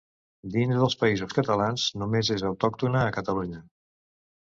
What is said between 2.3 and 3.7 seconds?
és autòctona a Catalunya.